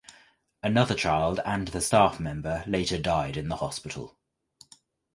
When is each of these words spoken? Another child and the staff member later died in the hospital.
Another 0.63 0.95
child 0.95 1.39
and 1.45 1.67
the 1.67 1.79
staff 1.79 2.19
member 2.19 2.63
later 2.65 2.97
died 2.99 3.37
in 3.37 3.49
the 3.49 3.57
hospital. 3.57 4.17